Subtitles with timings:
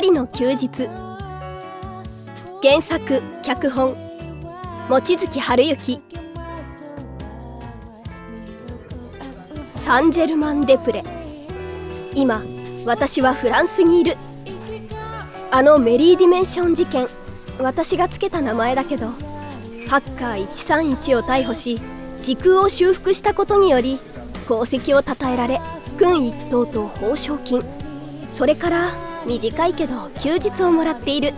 [0.00, 0.88] パリの休日。
[2.62, 3.94] 原作脚本
[4.88, 6.00] 望月春之。
[9.76, 11.04] サンジェルマン・デプレ。
[12.14, 12.42] 今
[12.86, 14.16] 私はフランスにいる。
[15.50, 17.06] あのメリーディメンション事件
[17.58, 19.08] 私がつけた名前だけど
[19.86, 21.78] ハッカー131を逮捕し
[22.22, 24.00] 時空を修復したことにより
[24.46, 25.60] 功績を称えられ
[25.98, 27.62] 軍一等と報奨金。
[28.30, 31.34] それから短いけど休日をもらっている。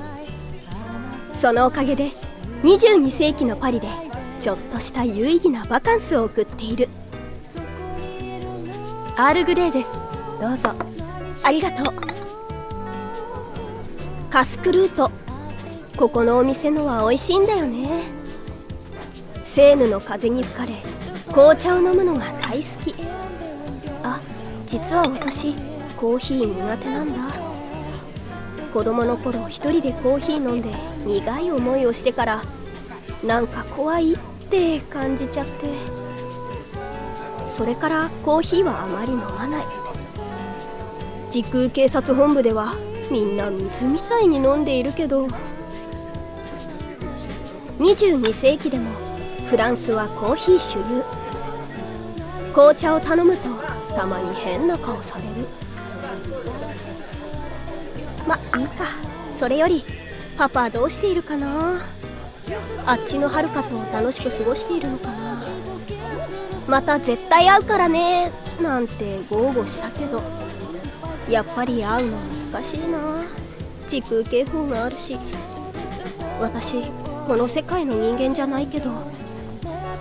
[1.34, 2.10] そのおかげで
[2.62, 3.88] 22世紀のパリで
[4.40, 6.88] ちょっとした有意義なバカンスを送っている。
[9.16, 9.88] アールグレーです。
[10.40, 10.70] どうぞ。
[11.42, 11.94] ありがとう。
[14.30, 15.10] カスクルート。
[15.96, 18.04] ここのお店のは美味しいんだよね。
[19.44, 20.72] セーヌの風に吹かれ
[21.30, 22.94] 紅茶を飲むのが大好き。
[24.02, 24.20] あ
[24.66, 25.54] 実は私
[25.96, 27.41] コーヒー苦手なんだ
[28.72, 30.70] 子供の頃一人でコーヒー飲んで
[31.04, 32.42] 苦い思いをしてから
[33.22, 36.02] なんか怖いって感じちゃって。
[37.46, 39.64] それからコーヒーはあまり飲まない。
[41.28, 42.74] 時空警察本部では
[43.10, 45.26] みんな水みたいに飲んでいるけど
[47.78, 48.90] 22世紀でも
[49.48, 51.02] フランスはコーヒー主流。
[52.52, 53.48] 紅茶を頼むと
[53.94, 55.46] たまに変な顔される。
[58.32, 58.84] まいいか。
[59.36, 59.84] それより
[60.38, 61.80] パパどうしているかな？
[62.86, 65.42] あっちのはるかと楽しく過ごしているのかな？
[66.68, 68.30] また絶対会うからね
[68.60, 70.22] なんて豪語したけど。
[71.28, 72.18] やっぱり会うの
[72.52, 73.22] 難しいな。
[73.86, 75.18] 時空警報があるし。
[76.40, 76.82] 私
[77.26, 78.90] この世界の人間じゃないけど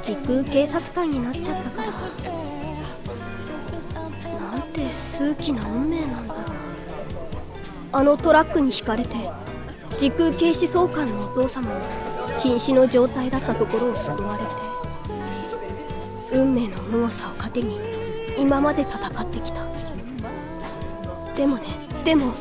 [0.01, 1.91] 時空警察官になっちゃったから。
[4.39, 6.45] なんて数奇な運命なんだろう。
[7.93, 9.15] あのトラックにひかれて
[9.97, 11.81] 時空警視総監のお父様に
[12.39, 17.77] 瀕死の状態だったところを救われて運命の無誤さを糧に
[18.37, 19.65] 今まで戦ってきた。
[21.35, 21.63] でもね
[22.05, 22.33] でも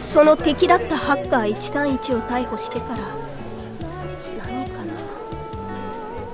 [0.00, 2.98] その敵だったハッカー131を逮捕してから
[4.44, 4.92] 何かな。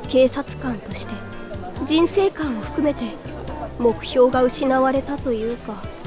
[0.09, 1.12] 警察官として
[1.84, 3.04] 人生観を含めて
[3.78, 6.01] 目標が失われたというか。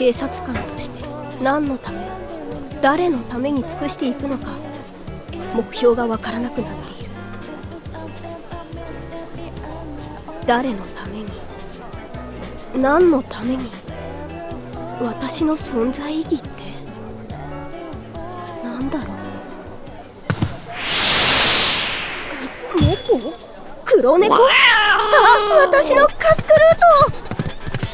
[0.00, 1.04] 警察官として
[1.42, 1.98] 何のため
[2.80, 4.46] 誰のために尽くしていくのか
[5.54, 7.10] 目標がわからなくなっている。
[10.46, 11.26] 誰のために
[12.74, 13.70] 何のために
[15.02, 16.48] 私の存在意義って
[18.64, 19.16] なんだろう。
[22.80, 23.20] 猫？
[23.84, 24.34] 黒猫？
[24.34, 24.38] あ！
[25.66, 26.56] 私のカスクル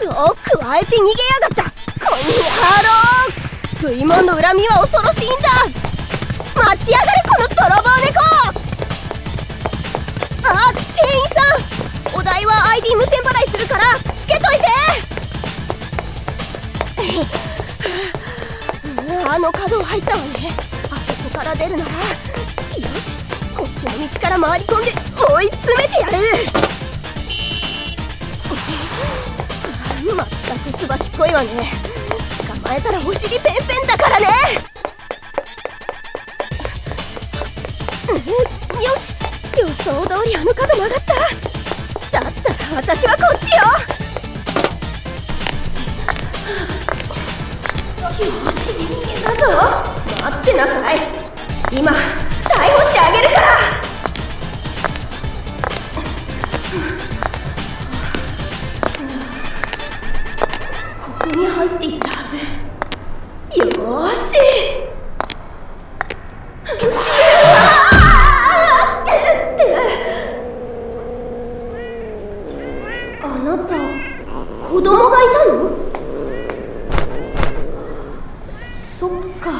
[0.05, 1.76] ートを咥えて逃げやがった
[2.09, 3.37] こんにゃろー
[3.81, 5.49] 食い物の恨みは恐ろしいんだ。
[6.55, 8.21] 待ちやがれこの泥棒猫。
[10.49, 10.87] あ店
[11.19, 11.43] 員さ
[12.15, 12.17] ん。
[12.17, 14.67] お代は ID 無線払いするからつけといて。
[19.29, 20.53] あの角を入ったわね。
[20.91, 21.91] あそこから出るなら。
[21.91, 21.91] よ
[23.01, 23.17] し
[23.57, 26.76] こっちの道から回り込んで追い詰めてやる。
[30.55, 31.49] くすばしっこいわね。
[32.47, 34.27] 捕まえたらお尻ペンペンだからね。
[38.07, 39.15] よし。
[39.59, 40.99] 予想通りあの角曲がっ
[42.11, 42.21] た。
[42.21, 43.57] だったら私はこっちよ。
[48.27, 49.43] よし見つけたぞ。
[50.23, 50.95] 待ってなさい。
[51.73, 51.97] 今逮
[52.71, 53.86] 捕してあげるから。
[61.27, 62.37] こに入っていったはず。
[63.59, 64.37] よーし。
[73.23, 73.75] あなた
[74.69, 75.55] 子供がいたの？
[78.73, 79.51] そっか。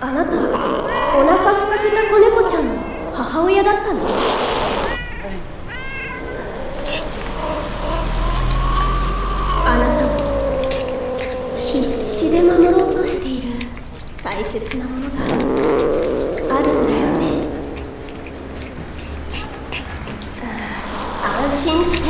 [0.00, 2.72] あなたお腹空かせた子猫ちゃんの
[3.14, 4.00] 母親だったの
[14.94, 15.16] ものが
[16.56, 17.22] あるんだよね。
[21.22, 22.04] 安心して。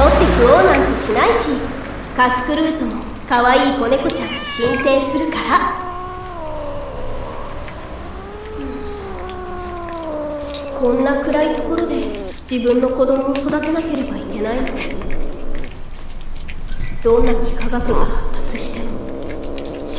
[0.00, 1.50] 取って食おうなんてしないし
[2.16, 5.90] カスクルートも可愛い子猫ちゃんに進呈するから。
[10.78, 14.72] こんな暗いところで自分の子供を育てなければいけないなんて
[17.04, 19.09] どんなに科学が発達しても。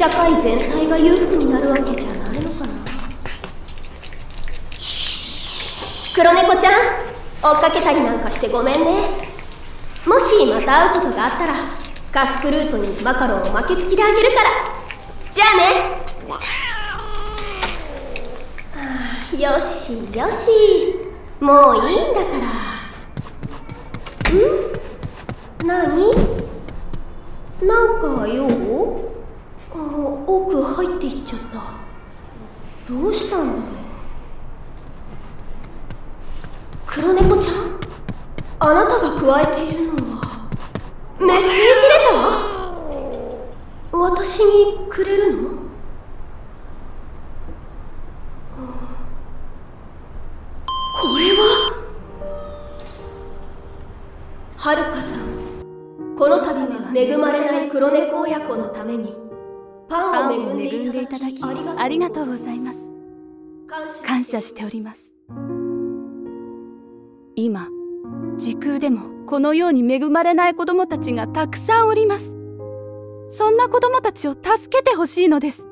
[0.02, 2.74] 社会全体が裕福になるわけじゃないのかな。
[6.16, 6.74] 黒猫ちゃん
[7.44, 8.88] 追っかけたりなんかしてごめんね。
[10.08, 11.54] もしまた会うことがあったら
[12.12, 14.50] カスクルートにマカロンを負けつきであげるから。
[15.32, 16.02] じゃあね。
[18.74, 20.98] あよしよし。
[21.40, 22.28] もういいんだか
[25.62, 25.68] ら。
[25.86, 25.94] ん？
[25.94, 26.12] 何？
[27.62, 29.01] なんか用？
[29.74, 31.62] 奥入っていっちゃった。
[32.92, 33.64] どうしたんだろう。
[36.88, 37.80] 黒猫ちゃん？
[38.60, 40.50] あなたが加えているのは。
[41.20, 41.56] メッセージレ
[42.12, 43.98] ター？
[43.98, 45.50] 私にくれるの？
[51.02, 51.42] これは？
[54.58, 55.22] はるかさん
[56.16, 59.16] この度は恵まれない黒猫親子のために
[59.92, 62.80] パンを恵んでいただきありがとうございます。
[64.06, 65.14] 感謝しております。
[67.36, 67.68] 今
[68.38, 72.34] 時空でもこのように恵まれない子供たちがたくさんおります。
[73.32, 75.68] そんな子供たちを助けてほしいのです。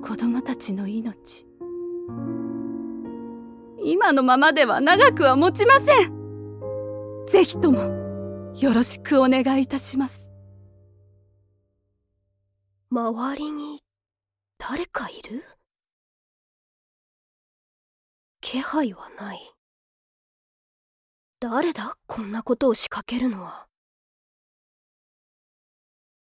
[0.00, 1.48] 子供たちの命。
[3.84, 6.12] 今のままでは長くは持ちません。
[7.26, 7.80] ぜひとも
[8.56, 10.21] よろしくお願いいたします。
[12.94, 13.80] 周りに
[14.58, 15.42] 誰かいる？
[18.42, 19.54] 気配はない。
[21.40, 21.94] 誰だ？
[22.06, 23.66] こんなことを仕掛けるのは。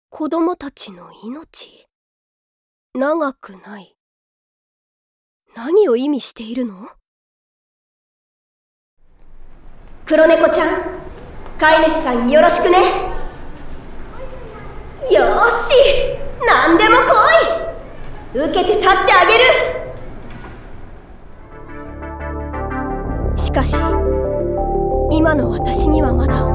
[0.08, 1.86] 子供たちの命？
[2.92, 3.94] 長くない。
[5.54, 6.74] 何を意味しているの？
[10.06, 10.82] 黒猫ちゃん
[11.56, 12.78] 飼い主さんによろしくね。
[15.08, 16.07] よーし！
[16.46, 17.02] 何でも来
[18.34, 18.46] い。
[18.46, 19.44] 受けて立ってあげる。
[23.36, 23.76] しかし
[25.10, 26.48] 今の私にはまだ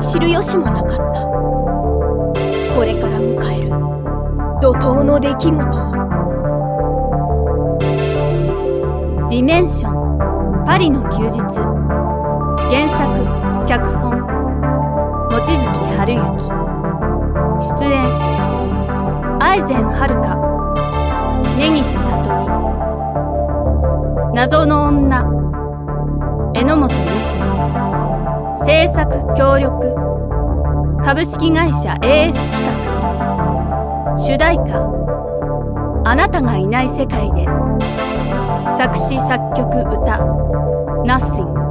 [0.00, 0.96] 知る由もなかった。
[2.74, 3.70] これから迎える
[4.60, 5.52] 怒涛の出来事。
[5.52, 5.58] を
[9.30, 11.38] ディメンションパリの休日。
[12.70, 13.02] 原作
[13.66, 14.10] 脚本
[15.30, 15.52] 望月
[15.96, 16.77] 春之。
[19.58, 20.06] 愛禅遥
[21.58, 22.30] 根岸里美。
[24.32, 25.24] 謎の女。
[26.54, 27.02] 榎本義
[28.62, 28.64] 美。
[28.64, 29.02] 制作
[29.36, 29.92] 協力。
[31.02, 34.16] 株式会社 AS 企画。
[34.20, 34.78] 主題歌
[36.08, 37.48] 「あなたがいない世界で」
[38.78, 40.20] 作詞作曲歌
[41.04, 41.66] 「Nothing」